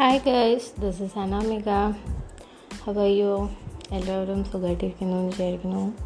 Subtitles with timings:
[0.00, 1.70] Hi guys this is Anamika
[2.84, 3.50] how are you
[3.92, 5.96] എല്ലാവരും സുഖമായിട്ടിരിക്കുന്നു എന്ന് വിചാരിക്കുന്നു.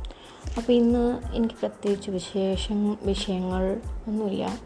[0.57, 4.59] അപ്പോൾ ഇന്ന് എനിക്ക് പ്രത്യേകിച്ച് വിശേഷം വിഷയങ്ങൾ ഒന്നുമില്ല.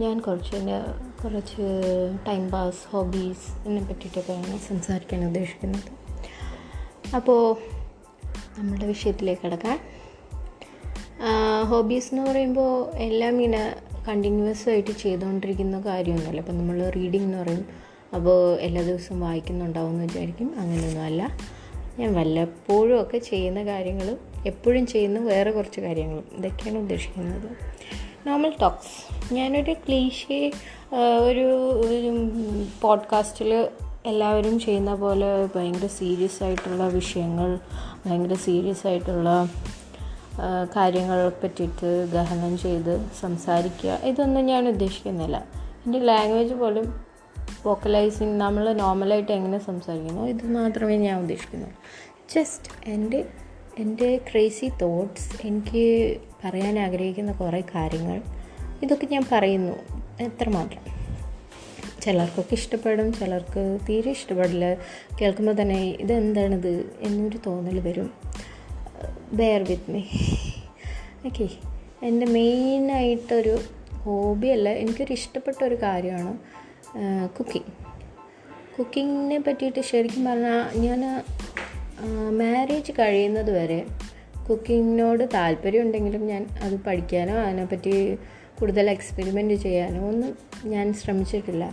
[0.00, 0.80] ഞാൻ കുറച്ച് എന്റെ
[1.24, 1.62] കുറച്ച്
[2.26, 5.88] ടൈം പാസ് ഹോബീസ് എന്നെ പറ്റിയിട്ടൊക്കെയാണ് സംസാരിക്കാൻ ഉദ്ദേശിക്കുന്നത്.
[7.16, 7.56] അപ്പോൾ
[8.58, 9.80] നമ്മുടെ വിഷയത്തിലേക്ക് കിടക്കാൻ
[11.68, 13.76] ഹോബീസ് എന്ന് പറയുമ്പോൾ എല്ലാം ഇങ്ങനെ
[14.08, 16.40] കണ്ടിന്യൂസ് ആയിട്ട് ചെയ്തുകൊണ്ടിരിക്കുന്ന കാര്യമൊന്നുമല്ല.
[16.40, 17.86] അപ്പോൾ നമ്മൾ റീഡിംഗ് എന്ന് പറയും.
[18.14, 20.54] അപ്പോൾ എല്ലാ ദിവസവും വായിക്കുന്നുണ്ടാവും എന്ന് വിചാരിക്കും.
[20.58, 21.36] അങ്ങനെയൊന്നും അല്ല
[21.98, 26.24] ഞാൻ വല്ലപ്പോഴും ഒക്കെ ചെയ്യുന്ന കാര്യങ്ങളും എപ്പോഴും ചെയ്യുന്ന വേറെ കുറച്ച് കാര്യങ്ങളും.
[26.32, 27.50] ഇതൊക്കെയാണ് ഉദ്ദേശിക്കുന്നത്.
[28.28, 30.52] നോർമൽ ടോക്സ് ഞാനൊരു ക്ലീഷേ
[31.20, 31.46] ഒരു
[32.82, 33.68] പോഡ്കാസ്റ്റിൽ
[34.06, 37.58] എല്ലാവരും ചെയ്യുന്ന പോലെ ഭയങ്കര സീരിയസ് ആയിട്ടുള്ള വിഷയങ്ങൾ
[38.06, 39.48] ഭയങ്കര സീരിയസ് ആയിട്ടുള്ള
[40.76, 43.90] കാര്യങ്ങളെ പറ്റിയിട്ട് ഗഹനം ചെയ്ത് സംസാരിക്കുക.
[43.90, 45.44] ഇതൊന്നും ഞാൻ ഉദ്ദേശിക്കുന്നില്ല.
[45.86, 47.05] എന്റെ ലാംഗ്വേജ് പോലും
[47.64, 50.22] വോക്കലൈസിങ് നമ്മൾ നോർമലായിട്ട് എങ്ങനെ സംസാരിക്കുന്നു?
[50.22, 51.66] ഇത് മാത്രമേ ഞാൻ ഉദ്ദേശിക്കുന്നു.
[52.34, 53.24] ജസ്റ്റ് എന്റെ
[53.78, 58.22] എന്റെ ക്രേസി തോട്ട്സ് എനിക്ക് പറയാൻ ആഗ്രഹിക്കുന്ന കുറേ കാര്യങ്ങൾ
[58.82, 59.72] ഇതൊക്കെ ഞാൻ പറയുന്നു.
[60.22, 60.96] എത്രമാത്രം?
[62.00, 64.74] ചിലർക്കൊക്കെ ഇഷ്ടപ്പെടും ചിലർക്ക് തീരെ ഇഷ്ടപ്പെടില്ല.
[65.20, 68.10] കേൾക്കുമ്പോൾ തന്നെ ഇതെന്താണിത് എന്നൊരു തോന്നൽ വരും.
[69.32, 70.02] ബെയർ വിത്ത് മീ
[71.26, 71.48] ഓക്കെ
[72.02, 73.58] എന്റെ മെയിനായിട്ടൊരു
[73.94, 76.38] ഹോബിയല്ല എനിക്കൊരു ഇഷ്ടപ്പെട്ട ഒരു കാര്യമാണ്
[77.38, 77.72] കുക്കിംഗ്
[78.78, 81.24] കുക്കിങ്ങിനെ പറ്റിയിട്ട് ശരിക്കും പറഞ്ഞാൽ ഞാൻ
[82.38, 83.86] മാരേജ് കഴിയുന്നത് വരെ
[84.50, 88.18] കുക്കിങ്ങിനോട് താല്പര്യം ഉണ്ടെങ്കിലും ഞാൻ അത് പഠിക്കാനോ അതിനെപ്പറ്റി
[88.60, 91.64] കൂടുതൽ എക്സ്പെരിമെന്റ് ചെയ്യാനോ ഒന്നും ഞാൻ ശ്രമിച്ചിട്ടില്ല.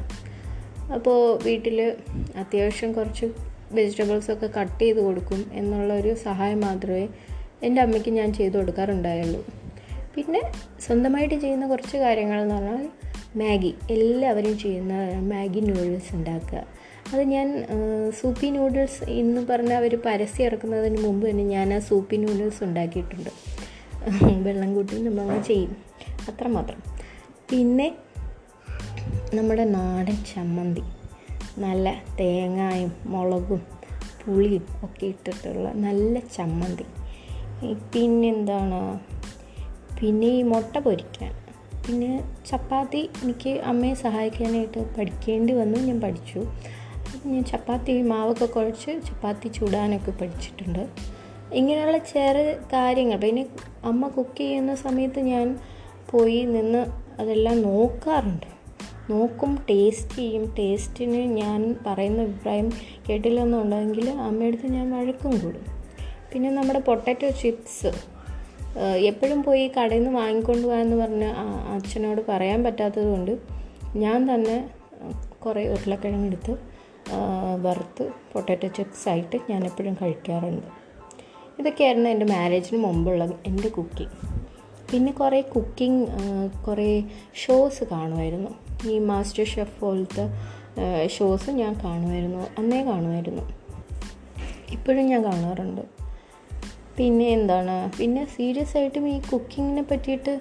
[0.94, 1.96] അപ്പോൾ വീട്ടിൽ
[2.38, 3.26] അത്യാവശ്യം കുറച്ച്
[3.72, 7.08] വെജിറ്റബിൾസൊക്കെ കട്ട് ചെയ്ത് കൊടുക്കും എന്നുള്ളൊരു സഹായം മാത്രമേ
[7.64, 9.46] എന്റെ അമ്മയ്ക്ക് ഞാൻ ചെയ്തു കൊടുക്കാറുണ്ടായുള്ളൂ.
[10.16, 10.42] പിന്നെ
[10.80, 12.90] സ്വന്തമായിട്ട് ചെയ്യുന്ന കുറച്ച് കാര്യങ്ങൾ എന്ന് പറഞ്ഞാൽ
[13.36, 14.94] മാഗി എല്ലാവരും ചെയ്യുന്ന
[15.34, 16.64] മാഗി നൂഡിൽസ് ഉണ്ടാക്കുക.
[17.14, 17.48] അത് ഞാൻ
[18.22, 23.30] സൂപ്പി നൂഡിൽസ് എന്ന് പറഞ്ഞാൽ അവർ പരസ്യം ഇറക്കുന്നതിന് മുമ്പ് തന്നെ ഞാൻ ആ സൂപ്പി നൂഡിൽസ് ഉണ്ടാക്കിയിട്ടുണ്ട്.
[24.48, 25.78] വെള്ളം കൂട്ടി നമ്മൾ ചെയ്യും.
[26.30, 26.82] അത്രമാത്രം
[27.50, 27.96] പിന്നെ
[29.34, 30.84] നമ്മുടെ നാടൻ ചമ്മന്തി.
[31.58, 33.62] നല്ല തേങ്ങായും മുളകും
[34.22, 36.86] പുളിയും ഒക്കെ ഇട്ടിട്ടുള്ള നല്ല ചമ്മന്തി.
[37.94, 39.00] പിന്നെന്താണ്
[40.02, 41.32] പിന്നെ ഈ മുട്ട പൊരിക്കാൻ.
[41.86, 46.40] പിന്നെ ചപ്പാത്തി എനിക്ക് അമ്മയെ സഹായിക്കാനായിട്ട് പഠിക്കേണ്ടി വന്നു ഞാൻ പഠിച്ചു.
[47.26, 50.84] ഞാൻ ചപ്പാത്തി മാവൊക്കെ കുഴച്ച് ചപ്പാത്തി ചൂടാനൊക്കെ പഠിച്ചിട്ടുണ്ട്.
[51.54, 53.46] ഇങ്ങനെയുള്ള ചെറിയ കാര്യങ്ങൾ പിന്നെ
[53.84, 55.60] അമ്മ കുക്ക് ചെയ്യുന്ന സമയത്ത് ഞാൻ
[56.12, 56.86] പോയി നിന്ന്
[57.20, 58.48] അതെല്ലാം നോക്കാറുണ്ട്.
[59.10, 60.56] നോക്കും ടേസ്റ്റ് ചെയ്യും.
[60.60, 62.72] ടേസ്റ്റിന് ഞാൻ പറയുന്ന അഭിപ്രായം
[63.10, 65.66] കേട്ടില്ലെന്നുണ്ടെങ്കിൽ അമ്മയടുത്ത് ഞാൻ വഴക്കും കൂടും.
[66.34, 67.92] പിന്നെ നമ്മുടെ പൊട്ടാറ്റോ ചിപ്സ്
[68.80, 71.34] എപ്പോഴും പോയി കടയിൽ നിന്ന് വാങ്ങിക്കൊണ്ട് പോകാമെന്ന് പറഞ്ഞ്
[71.74, 73.38] അച്ഛനോട് പറയാൻ പറ്റാത്തത് കൊണ്ട്
[73.96, 74.70] ഞാൻ തന്നെ
[75.46, 76.52] കുറേ ഉരുളക്കിഴങ്ങെടുത്ത്
[77.62, 80.68] വറുത്ത് പൊട്ടാറ്റോ ചിപ്സ് ആയിട്ട് ഞാൻ എപ്പോഴും കഴിക്കാറുണ്ട്.
[81.60, 84.12] ഇതൊക്കെയായിരുന്നു എന്റെ മാരേജിന് മുമ്പുള്ള എന്റെ കുക്കിംഗ്.
[84.92, 86.08] പിന്നെ കുറേ കുക്കിംഗ്
[86.68, 88.50] കുറേ ഷോസ് കാണുമായിരുന്നു.
[88.90, 90.26] ഈ മാസ്റ്റർ ഷെഫ് പോലത്തെ
[91.08, 93.44] ഷോസ് ഞാൻ കാണുമായിരുന്നു അന്നേ കാണുമായിരുന്നു.
[94.72, 95.93] ഇപ്പോഴും ഞാൻ കാണാറുണ്ട്.
[96.98, 97.76] പിന്നെ എന്താണ്?
[98.00, 100.34] പിന്നെ സീരിയസ് ആയിട്ടും ഈ കുക്കിങ്ങിനെ പറ്റിയിട്ട്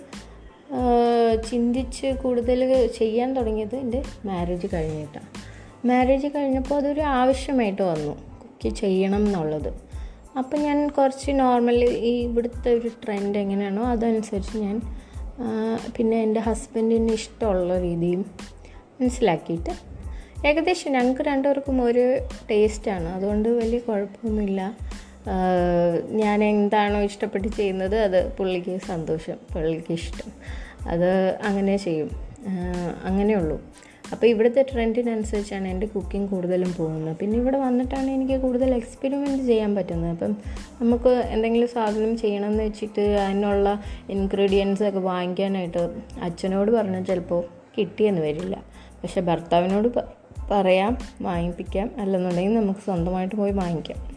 [1.49, 2.61] ചിന്തിച്ച് കൂടുതൽ
[2.99, 5.29] ചെയ്യാൻ തുടങ്ങിയത് എന്റെ മാരേജ് കഴിഞ്ഞിട്ടാണ്.
[5.85, 9.71] മാരേജ് കഴിഞ്ഞപ്പോൾ അതൊരു ആവശ്യമായിട്ട് വന്നു കുക്ക് ചെയ്യണം എന്നുള്ളത്.
[10.39, 14.77] അപ്പം ഞാൻ കുറച്ച് നോർമലി ഈ ഇവിടുത്തെ ഒരു ട്രെൻഡ് എങ്ങനെയാണോ അതനുസരിച്ച് ഞാൻ
[15.97, 18.23] പിന്നെ എന്റെ ഹസ്ബൻഡിന് ഇഷ്ടമുള്ള രീതിയും
[19.01, 19.73] മനസ്സിലാക്കിയിട്ട്
[20.49, 22.05] ഏകദേശം ഞങ്ങൾക്ക് രണ്ടുപേർക്കും ഒരു
[22.51, 24.61] ടേസ്റ്റാണ് അതുകൊണ്ട് വലിയ കുഴപ്പമൊന്നുമില്ല.
[26.11, 30.33] ഞാൻ എന്താണോ ഇഷ്ടപ്പെട്ട് ചെയ്യുന്നത് അത് പുള്ളിക്ക് സന്തോഷം പുള്ളിക്ക് ഇഷ്ടം.
[30.89, 32.11] അത് അങ്ങനെ ചെയ്യും.
[32.47, 33.63] അങ്ങനെ അങ്ങനെയുള്ളൂ
[34.13, 37.17] അപ്പോൾ ഇവിടുത്തെ ട്രെൻഡിനനുസരിച്ചാണ് എന്റെ കുക്കിംഗ് കൂടുതലും പോകുന്നത്.
[37.17, 40.11] പിന്നെ ഇവിടെ വന്നിട്ടാണ് എനിക്ക് കൂടുതൽ എക്സ്പെരിമെന്റ് ചെയ്യാൻ പറ്റുന്നത്.
[40.11, 40.37] അപ്പം
[40.81, 45.79] നമുക്ക് എന്തെങ്കിലും സാധനം ചെയ്യണമെന്ന് വെച്ചിട്ട് അതിനുള്ള ഇൻഗ്രീഡിയൻസ് ഒക്കെ വാങ്ങിക്കാനായിട്ട്
[46.23, 47.45] അച്ഛനോട് പറഞ്ഞാൽ ചിലപ്പോൾ
[47.79, 48.63] കിട്ടിയെന്ന് വരില്ല.
[49.03, 49.89] പക്ഷെ ഭർത്താവിനോട്
[50.51, 51.91] പറയാം വാങ്ങിപ്പിക്കാം.
[51.99, 54.12] അല്ലെന്നുണ്ടെങ്കിൽ നമുക്ക് സ്വന്തമായിട്ട് പോയി വാങ്ങിക്കാം.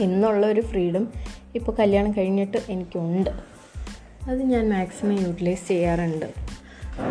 [0.00, 1.08] എന്നുള്ള ഒരു ഫ്രീഡം
[1.54, 3.30] ഇപ്പോൾ കല്യാണം കഴിഞ്ഞിട്ട് എനിക്കുണ്ട്.
[4.28, 6.34] അത് ഞാൻ മാക്സിമം യൂട്ടിലൈസ് ചെയ്യാറുണ്ട്.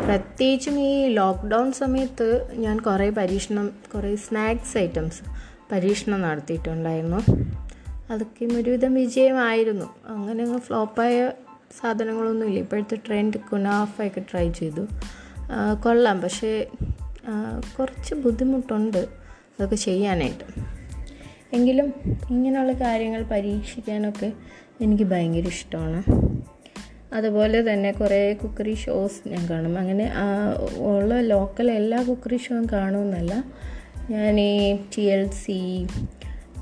[0.06, 5.22] പ്രത്യേകിച്ചും ഈ ലോക്ക്ഡൗൺ സമയത്ത് ഞാൻ കുറേ പരീക്ഷണം കുറേ സ്നാക്സ് ഐറ്റംസ്
[5.72, 7.32] പരീക്ഷണം നടത്തിയിട്ടുണ്ടായിരുന്നു.
[8.10, 9.86] അതൊക്കെയും ഒരുവിധം വിജയമായിരുന്നു.
[10.06, 11.32] അങ്ങനെ അങ്ങ് ഫ്ലോപ്പായ
[11.82, 12.60] സാധനങ്ങളൊന്നുമില്ല.
[12.60, 14.88] ഇപ്പോഴത്തെ ട്രെൻഡ് കുനാഫയൊക്കെ ട്രൈ ചെയ്തു.
[15.84, 16.22] കൊള്ളാം.
[16.22, 16.68] പക്ഷേ
[17.80, 18.98] കുറച്ച് ബുദ്ധിമുട്ടുണ്ട്.
[18.98, 20.65] അതൊക്കെ ചെയ്യാനായിട്ട്.
[21.54, 21.94] എങ്കിലും
[22.30, 24.34] ഇങ്ങനെയുള്ള കാര്യങ്ങൾ പരീക്ഷിക്കാനൊക്കെ
[24.82, 26.04] എനിക്ക് ഭയങ്കര ഇഷ്ടമാണ്.
[27.14, 29.78] അതുപോലെ തന്നെ കുറേ കുക്കറി ഷോസ് ഞാൻ കാണും.
[29.78, 30.12] അങ്ങനെ
[30.78, 33.44] ഉള്ള ലോക്കൽ എല്ലാ കുക്കറി ഷോയും കാണുമെന്നല്ല.
[34.10, 35.88] ഞാൻ ഈ ടി എൽ സി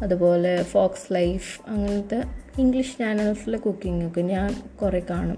[0.04, 2.24] അതുപോലെ ഫോക്സ് ലൈഫ് അങ്ങനത്തെ
[2.60, 5.38] ഇംഗ്ലീഷ് ചാനൽസിലെ കുക്കിങ്ങൊക്കെ ഞാൻ കുറേ കാണും.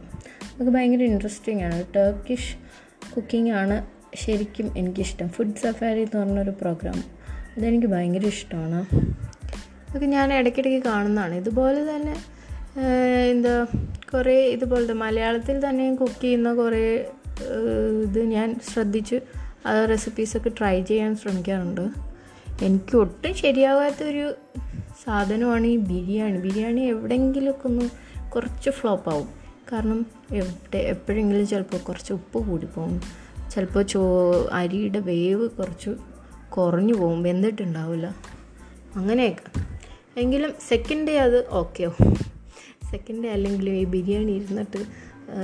[0.54, 1.84] അതൊക്കെ ഭയങ്കര ഇൻട്രസ്റ്റിംഗ് ആണ്.
[1.96, 2.58] ടർക്കിഷ്
[3.16, 5.30] കുക്കിംഗ് ആണ് ശരിക്കും എനിക്കിഷ്ടം.
[5.30, 7.04] ഫുഡ് സഫാരി എന്ന് പറഞ്ഞൊരു പ്രോഗ്രാം
[7.58, 8.86] അതെനിക്ക് ഭയങ്കര ഇഷ്ടമാണ്.
[9.96, 11.36] അതൊക്കെ ഞാൻ ഇടയ്ക്കിടയ്ക്ക് കാണുന്നതാണ്.
[11.36, 12.16] ഇതുപോലെ തന്നെ
[13.32, 13.66] എന്താ
[14.14, 17.12] കുറേ ഇതുപോലത്തെ മലയാളത്തിൽ തന്നെ കുക്ക് ചെയ്യുന്ന കുറേ
[18.04, 19.16] ഇത് ഞാൻ ശ്രദ്ധിച്ച്
[19.68, 21.82] ആ റെസിപ്പീസൊക്കെ ട്രൈ ചെയ്യാൻ ശ്രമിക്കാറുണ്ട്.
[22.62, 24.34] എനിക്ക് ഒട്ടും ശരിയാവാത്തൊരു
[25.06, 26.38] സാധനമാണ് ഈ ബിരിയാണി.
[26.38, 27.90] ബിരിയാണി എവിടെയെങ്കിലുമൊക്കെ ഒന്ന്
[28.32, 29.30] കുറച്ച് ഫ്ലോപ്പ് ആവും.
[29.72, 33.02] കാരണം എവിടെ എപ്പോഴെങ്കിലും ചിലപ്പോൾ കുറച്ച് ഉപ്പ് കൂടിപ്പോകും
[33.52, 34.04] ചിലപ്പോൾ ചോ
[34.52, 35.90] അരിയുടെ വേവ് കുറച്ച്
[36.50, 37.24] കുറഞ്ഞു പോകും.
[37.24, 38.16] വെന്തിട്ടുണ്ടാവില്ല.
[38.96, 39.65] അങ്ങനെയൊക്കെ.
[40.18, 41.90] എങ്കിലും സെക്കൻഡ് ഡേ അത് ഓക്കെ
[42.92, 44.86] സെക്കൻഡ് ഡേ അല്ലെങ്കിൽ ഈ ബിരിയാണി ഇരുന്നിട്ട്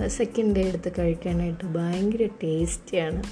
[0.08, 3.24] സെക്കൻഡ് ഡേ എടുത്ത് കഴിക്കാനായിട്ട് ഭയങ്കര ടേസ്റ്റിയാണ്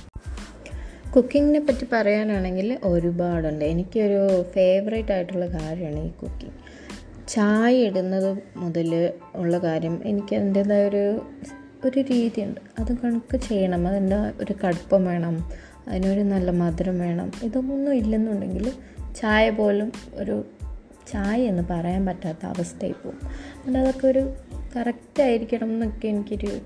[1.12, 3.66] കുക്കിങ്ങിനെ പറ്റി പറയാനാണെങ്കിൽ ഒരുപാടുണ്ട്.
[3.66, 6.54] എനിക്കൊരു ഫേവറേറ്റ് ആയിട്ടുള്ള കാര്യമാണ് ഈ കുക്കിംഗ്
[7.28, 11.22] ചായ ഇടുന്നത് മുതൽ ഉള്ള കാര്യം എനിക്ക് അതിന്റേതായ ഒരു
[11.86, 12.62] ഒരു രീതിയുണ്ട്.
[12.80, 13.88] അത് കണക്ക് ചെയ്യണം.
[13.88, 15.50] അതിന്റെ ഒരു കടുപ്പം വേണം.
[15.88, 17.32] അതിനൊരു നല്ല മധുരം വേണം.
[17.44, 18.72] ഇതൊന്നും ഇല്ലെന്നുണ്ടെങ്കിൽ
[19.16, 20.46] ചായ പോലും ഒരു
[21.12, 23.20] ചായ എന്ന് പറയാൻ പറ്റാത്ത അവസ്ഥയിൽ പോകും.
[23.26, 24.34] അതുകൊണ്ട് അതൊക്കെ ഒരു
[24.76, 26.60] കറക്റ്റ് ആയിരിക്കണം എന്നൊക്കെ എനിക്കൊരു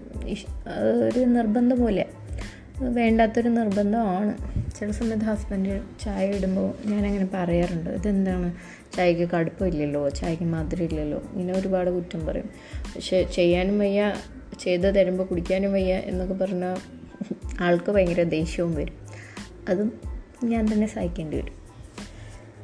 [1.03, 2.05] ഒരു നിർബന്ധം പോലെ.
[2.79, 4.33] വേണ്ടാത്തൊരു നിർബന്ധമാണ്.
[4.79, 7.89] ചില സമയത്ത് ഹസ്ബൻഡ് ചായ ഇടുമ്പോൾ ഞാനങ്ങനെ പറയാറുണ്ട്.
[7.89, 8.53] ഇതെന്താണ്?
[8.95, 11.23] ചായക്ക് കടുപ്പമില്ലല്ലോ ചായക്ക് മധുരം ഇല്ലല്ലോ.
[11.33, 12.49] ഇങ്ങനെ ഒരുപാട് കുറ്റം പറയും.
[12.95, 14.13] പക്ഷെ ചെയ്യാനും വയ്യ
[14.59, 16.77] ചെയ്ത് തരുമ്പോൾ കുടിക്കാനും വയ്യ എന്നൊക്കെ പറഞ്ഞാൽ
[17.59, 18.93] ആൾക്ക് ഭയങ്കര ദേഷ്യവും വരും.
[19.69, 19.93] അതും
[20.43, 21.62] ഞാൻ തന്നെ സഹിക്കേണ്ടി വരും.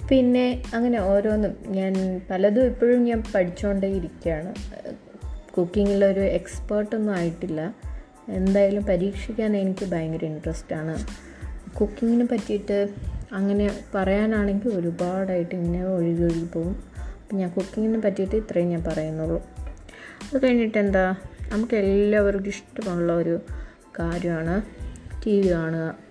[0.09, 4.55] പിന്നെ അങ്ങനെ ഓരോന്നും ഞാൻ പലതും ഇപ്പോഴും ഞാൻ പഠിച്ചുകൊണ്ടേ ഇരിക്കുകയാണ്.
[5.57, 7.73] കുക്കിങ്ങിലൊരു എക്സ്പേർട്ടൊന്നും ആയിട്ടില്ല.
[8.29, 11.05] എന്തായാലും പരീക്ഷിക്കാൻ എനിക്ക് ഭയങ്കര ഇൻട്രസ്റ്റ് ആണ്.
[11.75, 12.89] കുക്കിങ്ങിനെ പറ്റിയിട്ട്
[13.31, 16.83] അങ്ങനെ പറയാനാണെങ്കിൽ ഒരുപാടായിട്ട് ഇങ്ങനെ ഒഴുകി ഒഴുകി പോകും.
[17.23, 19.47] അപ്പം ഞാൻ കുക്കിങ്ങിനെ പറ്റിയിട്ട് ഇത്രയും ഞാൻ പറയുന്നുള്ളൂ.
[20.33, 21.15] അത് കഴിഞ്ഞിട്ട് എന്താ?
[21.51, 23.39] നമുക്ക് എല്ലാവർക്കും ഇഷ്ടമുള്ള ഒരു
[23.99, 24.61] കാര്യമാണ്.
[25.25, 26.08] ടി വി കാണുക.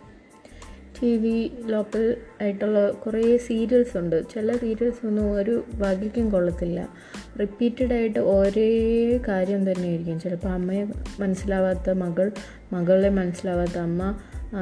[1.03, 4.25] ടി വി ലോക്കൽ ആയിട്ടുള്ള കുറേ സീരിയൽസ് ഉണ്ട്.
[4.35, 6.89] ചില സീരിയൽസ് ഒന്നും ഒരു വകയ്ക്കും കൊള്ളത്തില്ല.
[7.41, 8.71] റിപ്പീറ്റഡ് ആയിട്ട് ഒരേ
[9.29, 10.21] കാര്യം തന്നെയായിരിക്കും.
[10.21, 10.85] ചിലപ്പോൾ അമ്മയെ
[11.21, 12.33] മനസ്സിലാവാത്ത മകൾ
[12.73, 14.19] മകളെ മനസ്സിലാവാത്ത അമ്മ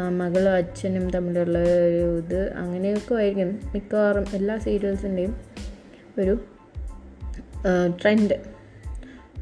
[0.08, 3.60] മകളും അച്ഛനും തമ്മിലുള്ള ഒരു ഇത് അങ്ങനെയൊക്കെ ആയിരിക്കും.
[3.74, 5.36] മിക്കവാറും എല്ലാ സീരിയൽസിന്റെയും
[6.18, 6.38] ഒരു
[8.02, 8.55] ട്രെൻഡ്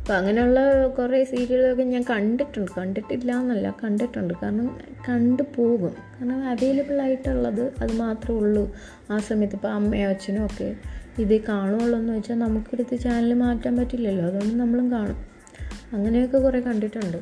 [0.05, 2.71] അപ്പോൾ അങ്ങനെയുള്ള കുറേ സീരിയലൊക്കെ ഞാൻ കണ്ടിട്ടുണ്ട്.
[2.79, 4.35] കണ്ടിട്ടില്ല എന്നല്ല കണ്ടിട്ടുണ്ട്.
[4.43, 4.79] കാരണം
[5.09, 5.91] കണ്ടു പോകും.
[5.91, 8.73] കാരണം അവൈലബിൾ ആയിട്ടുള്ളത് അത് മാത്രമേ ഉള്ളൂ
[9.11, 9.55] ആ സമയത്ത്.
[9.55, 10.77] ഇപ്പോൾ അമ്മയോ അച്ഛനോ ഒക്കെ
[11.19, 14.27] ഇത് കാണുള്ളൂ എന്ന് വെച്ചാൽ നമുക്കെടുത്ത് ചാനൽ മാറ്റാൻ പറ്റില്ലല്ലോ.
[14.27, 15.17] അതുകൊണ്ട് നമ്മളും കാണും.
[15.93, 17.17] അങ്ങനെയൊക്കെ കുറേ കണ്ടിട്ടുണ്ട്.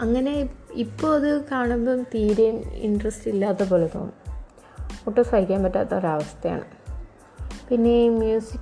[0.00, 4.14] അങ്ങനെ ഇപ്പോൾ അത് കാണുമ്പം തീരെ ഇൻട്രസ്റ്റ് ഇല്ലാത്ത പോലെ തോന്നും.
[5.06, 6.64] ഒട്ടും സഹിക്കാൻ പറ്റാത്ത ഒരവസ്ഥയാണ്.
[7.68, 8.60] പിന്നെ മ്യൂസിക്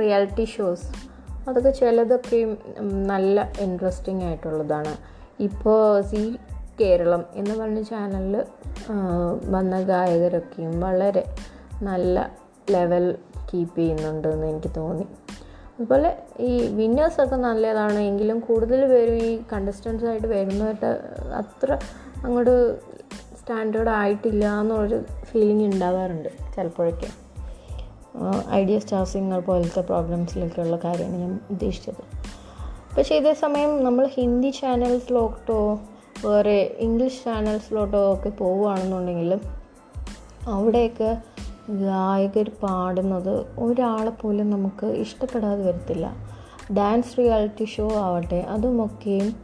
[0.00, 1.11] റിയാലിറ്റി ഷോസ്
[1.48, 2.58] അതൊക്കെ ചിലതൊക്കെയും
[3.06, 4.96] നല്ല ഇൻട്രസ്റ്റിംഗ് ആയിട്ടുള്ളതാണ്.
[5.42, 6.36] ഇപ്പോൾ സി
[6.80, 8.44] കേരളം എന്ന് പറഞ്ഞ ചാനലിൽ
[9.50, 11.24] വന്ന ഗായകരൊക്കെയും വളരെ
[11.82, 12.30] നല്ല
[12.70, 13.14] ലെവൽ
[13.54, 15.06] കീപ്പ് ചെയ്യുന്നുണ്ട് എന്ന് എനിക്ക് തോന്നി.
[15.78, 20.86] അതുപോലെ ഈ വിന്നേഴ്സൊക്കെ നല്ലതാണ് എങ്കിലും കൂടുതൽ പേരും ഈ കണ്ടസ്റ്റൻസ് ആയിട്ട് വരുന്നവരുടെ
[21.34, 21.78] അത്ര
[22.24, 22.80] അങ്ങോട്ട്
[23.40, 27.31] സ്റ്റാൻഡേർഡ് ആയിട്ടില്ല എന്നുള്ളൊരു ഫീലിംഗ് ഉണ്ടാവാറുണ്ട് ചിലപ്പോഴൊക്കെ.
[28.50, 32.02] ഐഡിയ സ്റ്റാർ സിംഗർ പോലത്തെ പ്രോഗ്രാംസിലൊക്കെയുള്ള കാര്യമാണ് ഞാൻ ഉദ്ദേശിച്ചത്.
[32.96, 35.78] പക്ഷേ ഇതേ സമയം നമ്മൾ ഹിന്ദി ചാനൽസിലോട്ടോ
[36.26, 39.40] വേറെ ഇംഗ്ലീഷ് ചാനൽസിലോട്ടോ ഒക്കെ പോവുകയാണെന്നുണ്ടെങ്കിൽ
[40.48, 41.22] അവിടെയൊക്കെ
[41.70, 46.12] ഗായകർ പാടുന്നത് ഒരാളെ പോലും നമുക്ക് ഇഷ്ടപ്പെടാതെ വരത്തില്ല.
[46.72, 49.36] ഡാൻസ് റിയാലിറ്റി ഷോ ആവട്ടെ അതുമൊക്കെയും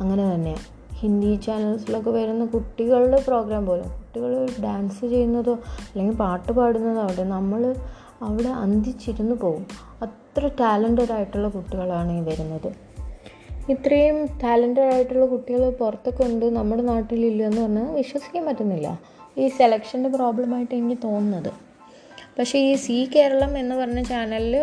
[0.00, 5.52] അങ്ങനെ തന്നെയാണ് ഹിന്ദി ചാനൽസിലൊക്കെ വരുന്ന കുട്ടികളുടെ പ്രോഗ്രാം പോലും കുട്ടികൾ ഡാൻസ് ചെയ്യുന്നതോ
[5.90, 7.74] അല്ലെങ്കിൽ പാട്ട് പാടുന്നതോ ആവട്ടെ നമ്മൾ
[8.22, 9.66] അവിടെ അന്തിച്ചിരുന്നു പോകും
[10.02, 12.88] അത്ര ടാലന്റഡ് ആയിട്ടുള്ള കുട്ടികളാണ് ഈ വരുന്നത്.
[13.70, 19.00] ഇത്രയും ടാലന്റഡ് ആയിട്ടുള്ള കുട്ടികൾ പുറത്തൊക്കെ ഉണ്ട് നമ്മുടെ നാട്ടിലില്ല എന്ന് പറഞ്ഞാൽ വിശ്വസിക്കാൻ പറ്റുന്നില്ല.
[19.38, 21.52] ഈ സെലക്ഷന്റെ പ്രോബ്ലമായിട്ട് എനിക്ക് തോന്നുന്നത്.
[22.38, 24.56] പക്ഷേ ഈ സി കേരളം എന്ന് പറഞ്ഞ ചാനലിൽ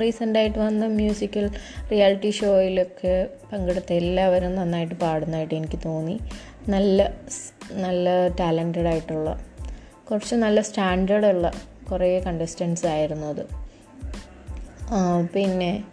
[0.00, 1.50] റീസെന്റായിട്ട് വന്ന മ്യൂസിക്കൽ
[1.92, 6.20] റിയാലിറ്റി ഷോയിലൊക്കെ പങ്കെടുത്ത എല്ലാവരും നന്നായിട്ട് പാടുന്നതായിട്ട് എനിക്ക് തോന്നി.
[6.68, 7.10] നല്ല
[7.72, 9.44] നല്ല ടാലന്റഡ് ആയിട്ടുള്ള
[10.10, 11.52] കുറച്ച് നല്ല സ്റ്റാൻഡേർഡ് ഉള്ള
[11.90, 13.44] കുറേ കണ്ടസ്റ്റൻസ് ആയിരുന്നു അത്.
[15.34, 15.84] പിന്നെ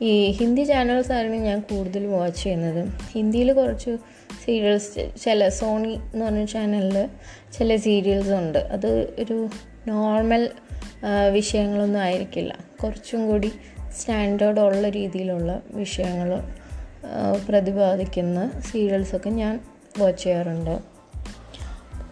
[0.00, 2.88] ഈ ഹിന്ദി ചാനൽസ് ആയിരുന്നു ഞാൻ കൂടുതൽ വാച്ച് ചെയ്യുന്നത്.
[3.12, 3.96] ഹിന്ദിയിൽ കുറച്ച്
[4.44, 7.08] സീരിയൽസ് ചില സോണി എന്ന് പറഞ്ഞ ചാനലിൽ
[7.52, 8.58] ചില സീരിയൽസ് ഉണ്ട്.
[8.58, 9.48] അത് ഒരു
[9.88, 10.50] നോർമൽ
[11.32, 12.56] വിഷയങ്ങളൊന്നും ആയിരിക്കില്ല.
[12.82, 13.52] കുറച്ചും കൂടി
[13.98, 16.30] സ്റ്റാൻഡേർഡ് ഉള്ള രീതിയിലുള്ള വിഷയങ്ങൾ
[17.48, 19.60] പ്രതിപാദിക്കുന്ന സീരിയൽസൊക്കെ ഞാൻ
[19.98, 20.78] വാച്ച് ചെയ്യാറുണ്ട്.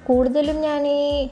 [0.07, 1.29] കൂടുതലും ഞാൻ ഈ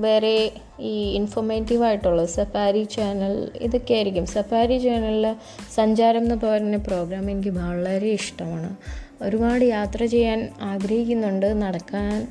[0.00, 5.36] വേറെ ഈ ഇൻഫോർമേറ്റീവ് ആയിട്ടുള്ള സഫാരി ചാനൽ ഇതൊക്കെ ആയിരിക്കും സഫാരി ചാനലിൽ
[5.74, 8.76] സഞ്ചാരം എന്ന് പറയുന്ന പ്രോഗ്രാം എനിക്ക് വളരെ ഇഷ്ടമാണ്.
[9.22, 11.62] ഒരുപാട് യാത്ര ചെയ്യാൻ ആഗ്രഹിക്കുന്നുണ്ട്.
[11.62, 12.28] നടക്കാൻ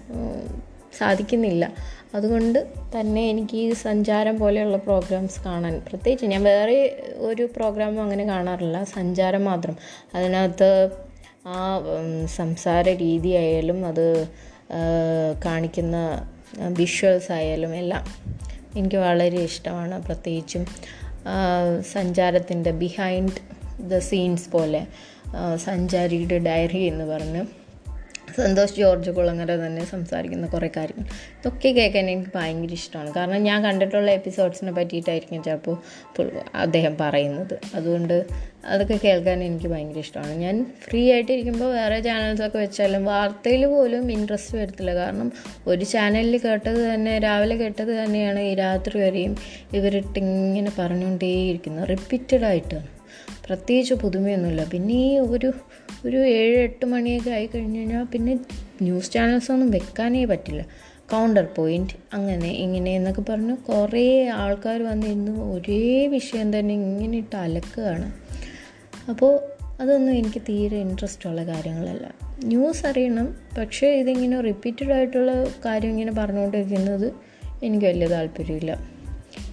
[0.97, 1.73] സാധിക്കുന്നില്ല.
[2.15, 2.67] അതുകൊണ്ട്
[2.99, 6.77] തന്നെ എനിക്ക് ഈ സഞ്ചാരം പോലെയുള്ള പ്രോഗ്രാംസ് കാണാൻ പ്രത്യേകിച്ച് ഞാൻ വേറെ
[7.17, 8.83] ഒരു പ്രോഗ്രാമും അങ്ങനെ കാണാറില്ല.
[8.83, 9.75] സഞ്ചാരം മാത്രം.
[10.15, 10.89] അതിനകത്ത്
[11.47, 11.79] ആ
[12.25, 14.27] സംസാര രീതിയായാലും അത്
[15.45, 15.97] കാണിക്കുന്ന
[16.59, 18.05] വിഷ്വൽസ് ആയാലും എല്ലാം
[18.77, 20.03] എനിക്ക് വളരെ ഇഷ്ടമാണ്.
[20.03, 20.65] പ്രത്യേകിച്ചും
[21.81, 24.87] സഞ്ചാരത്തിന്റെ ബിഹൈൻഡ് ദ സീൻസ് പോലെ
[25.55, 27.64] സഞ്ചാരിയുടെ ഡയറി എന്ന് പറഞ്ഞ്
[28.37, 31.05] സന്തോഷ് ജോർജ് കുളങ്ങര തന്നെ സംസാരിക്കുന്ന കുറേ കാര്യങ്ങൾ.
[31.39, 33.13] ഇതൊക്കെ കേൾക്കാൻ എനിക്ക് ഭയങ്കര ഇഷ്ടമാണ്.
[33.13, 35.77] കാരണം ഞാൻ കണ്ടിട്ടുള്ള എപ്പിസോഡ്സിനെ പറ്റിയിട്ടായിരിക്കും ചിലപ്പോൾ
[36.55, 37.59] അദ്ദേഹം പറയുന്നത്.
[37.75, 38.25] അതുകൊണ്ട്
[38.65, 40.31] അതൊക്കെ കേൾക്കാൻ എനിക്ക് ഭയങ്കര ഇഷ്ടമാണ്.
[40.31, 44.93] ഞാൻ ഫ്രീ ആയിട്ടിരിക്കുമ്പോൾ വേറെ ചാനൽസൊക്കെ വെച്ചാലും വാർത്തയിൽ പോലും ഇൻട്രസ്റ്റ് വരത്തില്ല.
[44.93, 45.31] കാരണം
[45.67, 49.35] ഒരു ചാനലിൽ കേട്ടത് തന്നെ രാവിലെ കേട്ടത് തന്നെയാണ് ഈ രാത്രി വരെയും
[49.73, 51.89] ഇവരിട്ടിങ്ങനെ പറഞ്ഞുകൊണ്ടേയിരിക്കുന്നത്.
[51.89, 52.45] റിപ്പീറ്റഡ്
[53.45, 54.63] പ്രത്യേകിച്ച് പുതുമയൊന്നുമില്ല.
[54.63, 55.51] പിന്നെ ഈ ഒരു
[56.05, 58.39] ഒരു ഏഴ് എട്ട് മണിയൊക്കെ ആയി കഴിഞ്ഞ് കഴിഞ്ഞാൽ പിന്നെ
[58.81, 60.65] ന്യൂസ് ചാനൽസൊന്നും വെക്കാനേ പറ്റില്ല.
[61.11, 68.11] കൗണ്ടർ പോയിന്റ് അങ്ങനെ ഇങ്ങനെ എന്നൊക്കെ പറഞ്ഞ് കുറേ ആൾക്കാർ വന്നിരുന്ന് ഒരേ വിഷയം തന്നെ ഇങ്ങനെ ഇട്ട് അലക്കുകയാണ്.
[69.09, 69.39] അപ്പോൾ
[69.79, 72.11] അതൊന്നും എനിക്ക് തീരെ ഇൻട്രസ്റ്റ് ഉള്ള കാര്യങ്ങളല്ല.
[72.43, 77.13] ന്യൂസ് അറിയണം പക്ഷേ ഇതിങ്ങനെ റിപ്പീറ്റഡ് ആയിട്ടുള്ള കാര്യം ഇങ്ങനെ പറഞ്ഞുകൊണ്ടിരിക്കുന്നത്
[77.63, 78.95] എനിക്ക് വലിയ താല്പര്യമില്ല.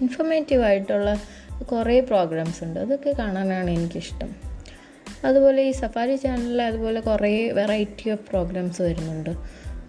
[0.01, 1.21] ഇൻഫർമേറ്റീവ് ആയിട്ടുള്ള
[1.61, 2.79] കുറേ പ്രോഗ്രാംസ് ഉണ്ട്.
[2.79, 4.53] അതൊക്കെ കാണാനാണ് എനിക്കിഷ്ടം.
[5.25, 9.29] അതുപോലെ ഈ സഫാരി ചാനലിൽ അതുപോലെ കുറേ വെറൈറ്റി ഓഫ് പ്രോഗ്രാംസ് വരുന്നുണ്ട്.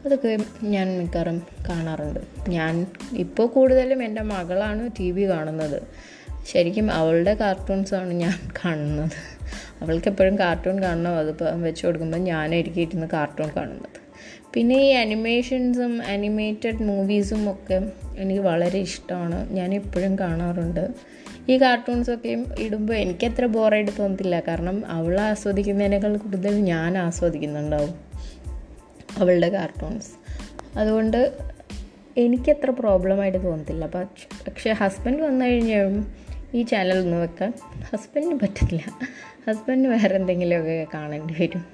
[0.05, 2.21] അതൊക്കെ ഞാൻ മിക്കവാറും കാണാറുണ്ട്.
[2.49, 5.83] ഞാൻ ഇപ്പോൾ കൂടുതലും എന്റെ മകളാണ് ടി വി കാണുന്നത്.
[6.53, 8.33] ശരിക്കും അവളുടെ കാർട്ടൂൺസാണ് ഞാൻ
[8.65, 9.11] കാണുന്നത്.
[9.83, 11.19] അവൾക്ക് എപ്പോഴും കാർട്ടൂൺ കാണണം.
[11.19, 14.05] അത് വെച്ച് കൊടുക്കുമ്പോൾ ഞാനായിരിക്കും ഇരുന്ന് കാർട്ടൂൺ കാണുന്നത്.
[14.55, 17.83] പിന്നെ ഈ അനിമേഷൻസും അനിമേറ്റഡ് മൂവീസും ഒക്കെ
[18.19, 19.53] എനിക്ക് വളരെ ഇഷ്ടമാണ്.
[19.53, 20.89] ഞാൻ എപ്പോഴും കാണാറുണ്ട്.
[21.49, 24.41] ഈ കാർട്ടൂൺസൊക്കെയും ഇടുമ്പോൾ എനിക്കത്ര ബോറായിട്ട് തോന്നത്തില്ല.
[24.41, 27.95] കാരണം അവൾ ആസ്വദിക്കുന്നതിനേക്കാൾ കൂടുതൽ ഞാൻ ആസ്വദിക്കുന്നുണ്ടാവും
[29.19, 30.11] അവളുടെ കാർട്ടൂൺസ്
[30.79, 31.33] അതുകൊണ്ട്
[32.17, 33.87] എനിക്കത്ര പ്രോബ്ലമായിട്ട് തോന്നത്തില്ല.
[33.87, 36.15] പക്ഷെ പക്ഷേ ഹസ്ബൻഡ് വന്നു കഴിഞ്ഞാലും
[36.55, 37.53] ഈ ചാനലൊന്നും വെക്കാൻ
[37.93, 38.81] ഹസ്ബൻഡിന് പറ്റത്തില്ല.
[39.49, 41.65] ഹസ്ബൻഡിന് വേറെ എന്തെങ്കിലുമൊക്കെ കാണേണ്ടി വരും.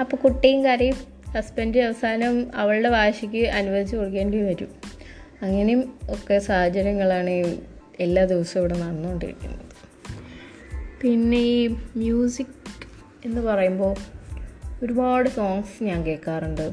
[0.00, 0.94] അപ്പോൾ കുട്ടിയും കരയും
[1.36, 4.68] ഹസ്ബൻഡ് അവസാനം അവളുടെ വാശിക്ക് അനുവദിച്ച് കൊടുക്കേണ്ടി വരും.
[5.42, 7.56] അങ്ങനെയും ഒക്കെ സാഹചര്യങ്ങളാണ്
[8.02, 9.60] എല്ലാ ദിവസവും ഇവിടെ നടന്നുകൊണ്ടിരിക്കുന്നത്.
[11.02, 12.46] പിന്നെ ഈ മ്യൂസിക്
[13.24, 13.96] എന്ന് പറയുമ്പോൾ
[14.82, 16.72] ഒരുപാട് സോങ്സ് ഞാൻ കേൾക്കാറുണ്ട്.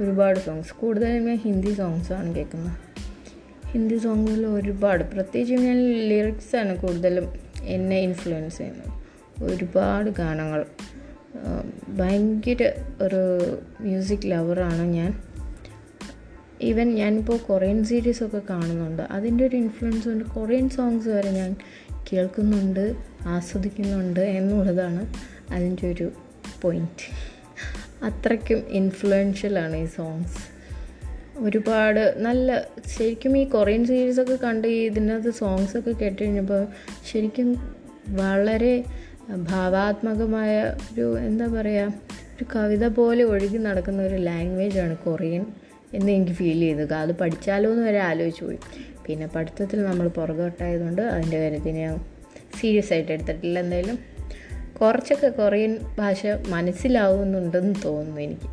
[0.00, 2.72] ഒരുപാട് സോങ്സ് കൂടുതലും ഞാൻ ഹിന്ദി സോങ്സാണ് കേൾക്കുന്നത്.
[3.66, 5.04] ഹിന്ദി സോങ്സിൽ ഒരുപാട്.
[5.04, 5.76] പ്രത്യേകിച്ച് ഞാൻ
[6.08, 8.92] ലിറിക്സാണ് കൂടുതലും എന്നെ ഇൻഫ്ലുവൻസ് ചെയ്യുന്നത്.
[9.44, 10.66] ഒരുപാട് ഗാനങ്ങൾ.
[11.88, 15.22] ഭയങ്കര ഒരു മ്യൂസിക് ലവറാണ് ഞാൻ.
[16.62, 19.02] ഈവൻ ഞാനിപ്പോൾ കൊറിയൻ സീരീസൊക്കെ കാണുന്നുണ്ട്.
[19.02, 21.56] അതിന്റെ ഒരു ഇൻഫ്ലുവൻസ് കൊണ്ട് കൊറിയൻ സോങ്സ് വരെ ഞാൻ
[22.12, 22.94] കേൾക്കുന്നുണ്ട്
[23.26, 25.06] ആസ്വദിക്കുന്നുണ്ട് എന്നുള്ളതാണ്
[25.52, 26.12] അതിന്റെ ഒരു
[26.62, 27.06] പോയിന്റ്
[28.04, 30.38] അത്രയ്ക്കും ഇൻഫ്ലുവൻഷ്യലാണ് ഈ സോങ്സ്
[31.38, 36.66] ഒരുപാട് നല്ല ശരിക്കും ഈ കൊറിയൻ സീരീസൊക്കെ കണ്ട് ഇതിനകത്ത് സോങ്സൊക്കെ കേട്ട് കഴിഞ്ഞപ്പോൾ
[37.12, 37.48] ശരിക്കും
[38.08, 38.84] വളരെ
[39.36, 41.92] ഭാവാത്മകമായ ഒരു എന്താ പറയുക
[42.36, 45.46] ഒരു കവിത പോലെ ഒഴുകി നടക്കുന്ന ഒരു ലാംഗ്വേജാണ് കൊറിയൻ
[45.94, 46.94] എന്ന് എനിക്ക് ഫീൽ ചെയ്തു.
[46.94, 48.58] അത് പഠിച്ചാലോ എന്ന് വരെ ആലോചിച്ച് പോയി.
[49.06, 51.94] പിന്നെ പഠിത്തത്തിൽ നമ്മൾ പുറകോട്ടായതുകൊണ്ട് അതിന്റെ കാര്യത്തിൽ ഞാൻ
[52.60, 53.58] സീരിയസ് ആയിട്ട് എടുത്തിട്ടില്ല.
[53.60, 53.98] എന്തായാലും
[54.80, 58.48] കുറച്ചൊക്കെ കൊറിയൻ ഭാഷ മനസ്സിലാവുന്നുണ്ടെന്ന് തോന്നുന്നു എനിക്ക്.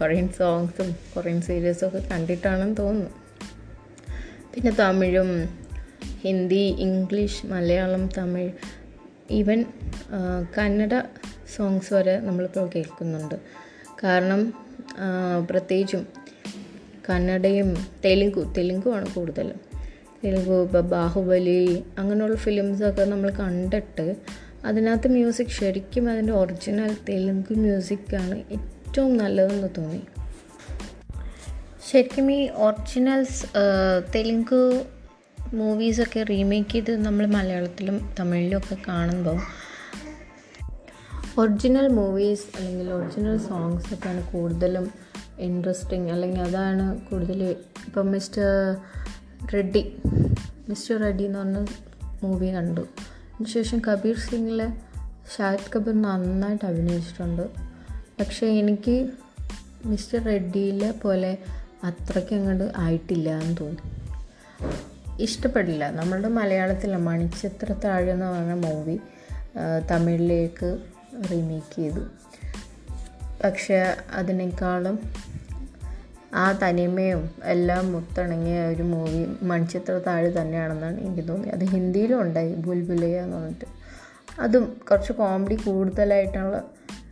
[0.00, 3.10] കൊറിയൻ സോങ്സും കൊറിയൻ സീരീസും ഒക്കെ കണ്ടിട്ടാണെന്ന് തോന്നുന്നു.
[4.54, 5.30] പിന്നെ തമിഴും
[6.22, 8.50] Hindi English Malayalam Tamil
[9.30, 9.64] even
[10.58, 10.94] Kannada
[11.56, 13.34] songs വരെ നമ്മളിപ്പോൾ കേൾക്കുന്നുണ്ട്.
[14.04, 14.40] കാരണം
[15.50, 16.23] പ്രത്യേകിച്ചും
[17.08, 19.60] കന്നഡയും തെലുങ്കു തെലുങ്കുമാണ് കൂടുതലും
[20.24, 24.16] തെലുങ്കു ഇപ്പോൾ ബാഹുബലി അങ്ങനെയുള്ള ഫിലിംസൊക്കെ നമ്മൾ കണ്ടിട്ട്
[24.64, 30.02] അതിനകത്ത് മ്യൂസിക് ശരിക്കും അതിന്റെ ഒറിജിനൽ തെലുങ്ക് മ്യൂസിക്കാണ് ഏറ്റവും നല്ലതെന്ന് തോന്നി.
[31.90, 33.46] ശരിക്കും ഈ ഒറിജിനൽസ്
[34.14, 34.84] തെലുങ്ക്
[35.54, 39.40] മൂവീസൊക്കെ റീമേക്ക് ചെയ്ത് നമ്മൾ മലയാളത്തിലും തമിഴിലും ഒക്കെ കാണുമ്പോൾ
[41.38, 44.90] ഒറിജിനൽ മൂവീസ് അല്ലെങ്കിൽ ഒറിജിനൽ സോങ്സൊക്കെയാണ് കൂടുതലും
[45.38, 47.42] ഇൻട്രസ്റ്റിംഗ് അല്ലെങ്കിൽ അതാണ് കൂടുതൽ
[47.86, 48.76] ഇപ്പം മിസ്റ്റർ
[49.54, 49.96] റെഡ്ഡി
[50.68, 51.66] മിസ്റ്റർ റെഡ്ഡി എന്ന് പറഞ്ഞ
[52.22, 52.80] മൂവി കണ്ടു.
[52.80, 54.68] അതിനുശേഷം കബീർ സിംഗിലെ
[55.36, 57.42] ഷാഹിദ് കബീർ നന്നായിട്ട് അഭിനയിച്ചിട്ടുണ്ട്.
[58.20, 59.10] പക്ഷേ എനിക്ക്
[59.84, 61.38] മിസ്റ്റർ റെഡ്ഡിയിലെ പോലെ
[61.84, 63.94] അത്രയ്ക്ക് അങ്ങോട്ട് ആയിട്ടില്ല എന്ന് തോന്നി.
[65.22, 65.90] ഇഷ്ടപ്പെടില്ല.
[65.90, 68.98] നമ്മളുടെ മലയാളത്തിലെ മണിച്ചിത്ര താഴെന്ന് പറഞ്ഞ മൂവി
[69.90, 70.78] തമിഴിലേക്ക്
[71.30, 72.00] റീമേക്ക് ചെയ്തു.
[73.44, 74.98] പക്ഷേ അതിനേക്കാളും
[76.34, 81.54] ആ തനിമയും എല്ലാം മുത്തിണങ്ങിയ ഒരു മൂവി മൺചിത്ര താഴ് തന്നെയാണെന്നാണ് എനിക്ക് തോന്നിയത്.
[81.54, 83.64] അത് ഹിന്ദിയിലും ഉണ്ടായി ബുൽബുലയ എന്ന് പറഞ്ഞിട്ട്.
[84.40, 86.64] അതും കുറച്ച് കോമഡി കൂടുതലായിട്ടുള്ള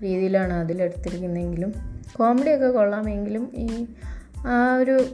[0.03, 1.75] രീതിയിലാണ് അതിലെടുത്തിരിക്കുന്നതെങ്കിലും
[2.17, 3.87] കോമഡിയൊക്കെ കൊള്ളാമെങ്കിലും ഈ
[4.47, 5.05] ആ ഒരു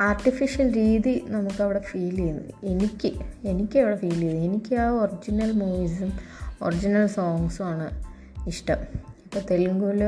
[0.00, 2.42] ആർട്ടിഫിഷ്യൽ രീതി നമുക്കവിടെ ഫീൽ ചെയ്യുന്നു.
[2.64, 3.12] എനിക്ക്
[3.44, 6.12] എനിക്ക് അവിടെ ഫീൽ ചെയ്തു എനിക്ക് ആ ഒറിജിനൽ മൂവീസും
[6.62, 8.04] ഒറിജിനൽ സോങ്സുമാണ്
[8.48, 9.11] ഇഷ്ടം.
[9.32, 10.02] ഇപ്പോൾ തെലുങ്കുവിൽ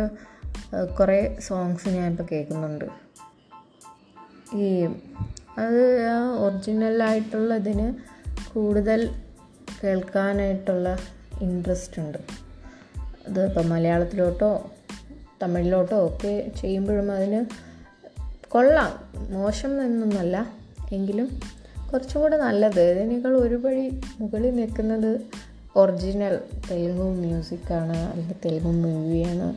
[0.98, 2.84] കുറേ സോങ്സ് ഞാനിപ്പോൾ കേൾക്കുന്നുണ്ട്
[4.54, 4.84] ഈ
[5.58, 7.94] അത് ആ ഒറിജിനലായിട്ടുള്ളതിന്
[8.54, 9.10] കൂടുതൽ
[9.84, 10.96] കേൾക്കാനായിട്ടുള്ള
[11.40, 12.18] ഇൻട്രസ്റ്റ് ഉണ്ട്.
[13.26, 14.70] അത് ഇപ്പോൾ മലയാളത്തിലോട്ടോ
[15.42, 17.44] തമിഴിലോട്ടോ ഒക്കെ ചെയ്യുമ്പോഴും അതിന്
[18.48, 18.92] കൊള്ളാം.
[19.34, 20.48] മോശം എന്നൊന്നല്ല.
[20.92, 21.40] എങ്കിലും
[21.92, 22.82] കുറച്ചും കൂടെ നല്ലത്.
[22.82, 25.20] ഇതിനേക്കാൾ ഒരു വഴി മുകളിൽ നിൽക്കുന്നത്
[25.76, 26.38] ഒറിജിനൽ
[26.70, 29.54] തെലുങ്ക് മ്യൂസിക്കാണ് അല്ലെങ്കിൽ തെലുങ്ക് മൂവിയാണ്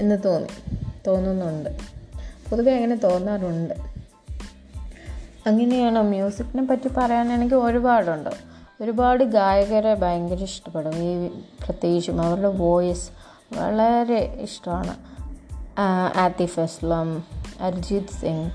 [0.00, 1.70] എന്ന് തോന്നി തോന്നുന്നുണ്ട്.
[2.50, 3.74] പൊതുവെ അങ്ങനെ തോന്നാറുണ്ട്.
[5.46, 8.30] അങ്ങനെയാണ് മ്യൂസിക്കിനെ പറ്റി പറയാനാണെങ്കിൽ ഒരുപാടുണ്ട്.
[8.80, 10.94] ഒരുപാട് ഗായകരെ ഭയങ്കര ഇഷ്ടപ്പെടും.
[10.94, 11.28] ഈ
[11.64, 13.10] പ്രത്യേകിച്ചും അവരുടെ വോയിസ്
[13.58, 15.08] വളരെ ഇഷ്ടമാണ്.
[16.18, 17.24] ആത്തിഫ് അസ്ലം
[17.60, 18.50] അരിജിത് സിംഗ്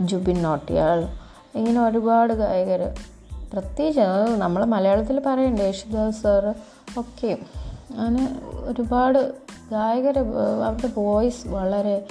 [0.00, 1.08] ജുബിൻ നോട്ടിയാൾ
[1.54, 2.94] ഇങ്ങനെ ഒരുപാട് ഗായകർ
[3.52, 4.06] പ്രത്യേകിച്ച്
[4.40, 6.54] നമ്മൾ മലയാളത്തിൽ പറയണ്ട യേശുദാസ് സാറ്
[6.98, 7.38] ഒക്കെ.
[7.94, 8.24] അങ്ങനെ
[8.64, 9.18] ഒരുപാട്
[9.70, 10.18] ഗായകർ
[10.64, 12.06] അവരുടെ വോയിസ് വളരെ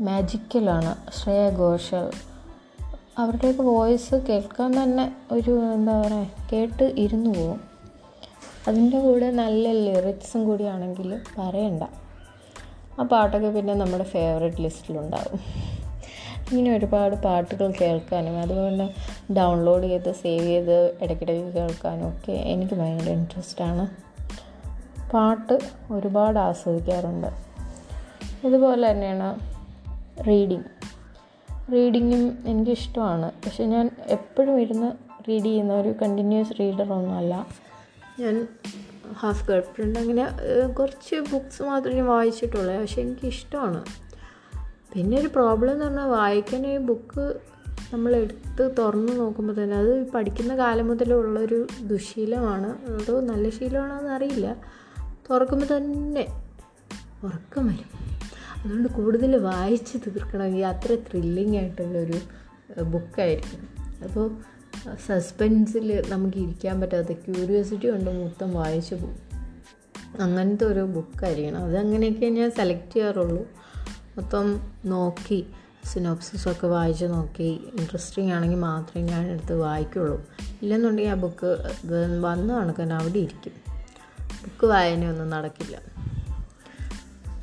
[0.00, 2.10] മാജിക്കലാണ് ശ്രേയ ഘോഷൽ.
[3.18, 7.60] അവരുടെയൊക്കെ വോയിസ് കേൾക്കാൻ തന്നെ ഒരു എന്താ പറയുക കേട്ട് ഇരുന്നു പോവും.
[8.68, 11.82] അതിന്റെ കൂടെ നല്ല ലിറിക്സും കൂടിയാണെങ്കിൽ പറയണ്ട.
[13.00, 15.40] ആ പാട്ടൊക്കെ പിന്നെ നമ്മുടെ ഫേവറേറ്റ് ലിസ്റ്റിലുണ്ടാവും
[16.50, 18.94] ഇങ്ങനെ ഒരുപാട് പാട്ടുകൾ കേൾക്കാനും അതുപോലെ
[19.32, 24.10] ഡൗൺലോഡ് ചെയ്ത് സേവ് ചെയ്ത് ഇടയ്ക്കിടയ്ക്ക് കേൾക്കാനും ഒക്കെ എനിക്ക് ഭയങ്കര ഇൻട്രസ്റ്റാണ്
[25.10, 25.58] പാട്ട്
[25.90, 27.26] ഒരുപാട് ആസ്വദിക്കാറുണ്ട്.
[28.46, 29.38] ഇതുപോലെ തന്നെയാണ്
[30.28, 30.62] റീഡിങ്
[31.72, 33.32] റീഡിങ്ങും എനിക്കിഷ്ടമാണ്.
[33.32, 34.92] പക്ഷെ ഞാൻ എപ്പോഴും ഇരുന്ന്
[35.28, 37.46] റീഡ് ചെയ്യുന്ന ഒരു കണ്ടിന്യൂസ് റീഡറൊന്നുമല്ല
[38.20, 38.48] ഞാൻ
[39.12, 40.28] ഹാഫ് ഫ്രണ്ട് അങ്ങനെ
[40.78, 42.80] കുറച്ച് ബുക്ക്സ് മാത്രമേ വായിച്ചിട്ടുള്ളൂ.
[42.80, 43.84] പക്ഷെ എനിക്കിഷ്ടമാണ്.
[44.94, 47.36] പിന്നെ ഒരു പ്രോബ്ലം എന്ന് പറഞ്ഞാൽ വായിക്കാൻ ഈ ബുക്ക്
[47.94, 52.68] നമ്മൾ എടുത്ത് തുറന്ന് നോക്കുമ്പോൾ തന്നെ അത് പഠിക്കുന്ന കാലം മുതലുള്ളൊരു ദുശീലമാണ്.
[52.88, 54.56] അതോ നല്ല ശീലമാണോ എന്നറിയില്ല
[55.30, 56.26] തുറക്കുമ്പോൾ തന്നെ
[57.24, 57.90] ഉറക്കം വരും.
[58.64, 62.18] അതുകൊണ്ട് കൂടുതൽ വായിച്ച് തീർക്കണമെങ്കിൽ അത്ര ത്രില്ലിംഗ് ആയിട്ടുള്ളൊരു
[62.82, 63.68] ബുക്കായിരിക്കും
[64.04, 64.30] അപ്പോൾ
[65.06, 69.16] സസ്പെൻസിൽ നമുക്ക് ഇരിക്കാൻ പറ്റാത്ത ക്യൂരിയോസിറ്റി കൊണ്ട് മൊത്തം വായിച്ചു പോകും.
[70.20, 73.59] അങ്ങനത്തെ ഒരു ബുക്കായിരിക്കണം അതങ്ങനെയൊക്കെ ഞാൻ സെലക്ട് ചെയ്യാറുള്ളൂ.
[74.20, 75.46] മൊത്തം നോക്കി
[75.92, 77.72] സിനോപ്സിസൊക്കെ വായിച്ച് നോക്കി.
[77.78, 80.26] ഇൻട്രസ്റ്റിംഗ് ആണെങ്കിൽ മാത്രമേ ഞാൻ എടുത്ത് വായിക്കുള്ളൂ.
[80.62, 81.56] ഇല്ലെന്നുണ്ടെങ്കിൽ ആ ബുക്ക്
[82.20, 83.52] വന്ന കണക്കാൻ അവിടെ ഇരിക്കും.
[84.42, 85.76] ബുക്ക് വായനയൊന്നും നടക്കില്ല.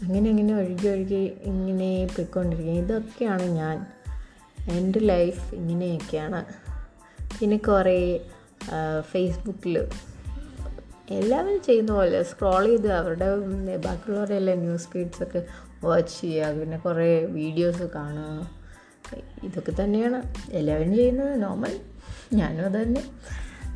[0.02, 3.86] അങ്ങനെ അങ്ങനെ ഒഴുകി ഒഴുകി ഇങ്ങനെ പോയിക്കൊണ്ടിരിക്കുക ഇതൊക്കെയാണ് ഞാൻ.
[4.70, 6.46] എന്റെ ലൈഫ് ഇങ്ങനെയൊക്കെയാണ്.
[7.40, 8.30] പിന്നെ കുറേ
[9.02, 9.88] ഫേസ്ബുക്കിൽ
[11.10, 13.38] എല്ലാവരും ചെയ്യുന്ന പോലെ സ്ക്രോൾ ചെയ്ത് അവരുടെ
[13.78, 15.44] ബാക്കിയുള്ളവരുടെ എല്ലാ ന്യൂസ് ഫീഡ്സൊക്കെ
[15.84, 18.58] വാച്ച് ചെയ്യുക പിന്നെ കുറേ വീഡിയോസ് കാണുക.
[19.44, 20.34] ഇതൊക്കെ തന്നെയാണ്.
[20.52, 21.80] എല്ലാവരും ചെയ്യുന്നത് നോർമൽ
[22.34, 23.04] ഞാനും അത് തന്നെ.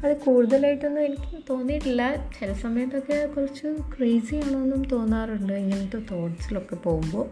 [0.04, 2.16] അത് കൂടുതലായിട്ടൊന്നും എനിക്ക് തോന്നിയിട്ടില്ല.
[2.16, 5.54] ചില സമയത്തൊക്കെ കുറച്ച് ക്രേസി ആണെന്നും തോന്നാറുണ്ട്.
[5.54, 7.30] ഇങ്ങനത്തെ തോട്ട്സിലൊക്കെ പോകുമ്പോൾ.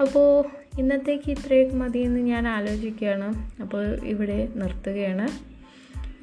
[0.00, 0.44] അപ്പോൾ
[0.78, 3.60] ഇന്നത്തേക്ക് ഇത്രയൊക്കെ മതിയെന്ന് ഞാൻ ആലോചിക്കുകയാണ്.
[3.62, 5.28] അപ്പോൾ ഇവിടെ നിർത്തുകയാണ്.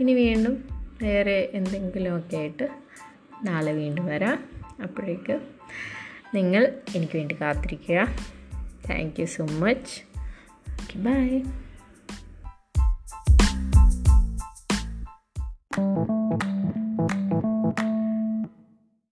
[0.01, 0.63] ഇനി വീണ്ടും
[1.01, 2.69] വേറെ എന്തെങ്കിലുമൊക്കെ ആയിട്ട്
[3.43, 4.43] നാളെ വീണ്ടും വരാം.
[4.83, 5.39] അപ്പോഴേക്ക്
[6.35, 6.63] നിങ്ങൾ
[6.95, 7.99] എനിക്ക് വേണ്ടി കാത്തിരിക്കുക
[8.89, 9.95] thank you so much
[10.79, 11.25] okay bye